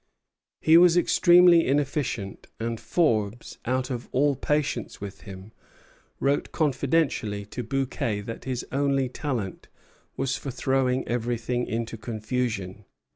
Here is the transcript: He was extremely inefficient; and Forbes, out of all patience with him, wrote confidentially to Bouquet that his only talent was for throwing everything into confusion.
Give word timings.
He 0.61 0.77
was 0.77 0.97
extremely 0.97 1.67
inefficient; 1.67 2.47
and 2.59 2.79
Forbes, 2.79 3.59
out 3.65 3.91
of 3.91 4.09
all 4.11 4.35
patience 4.35 4.99
with 4.99 5.21
him, 5.21 5.51
wrote 6.19 6.51
confidentially 6.51 7.45
to 7.45 7.61
Bouquet 7.61 8.21
that 8.21 8.45
his 8.45 8.65
only 8.71 9.09
talent 9.09 9.67
was 10.17 10.35
for 10.37 10.49
throwing 10.49 11.07
everything 11.07 11.67
into 11.67 11.97
confusion. 11.97 12.85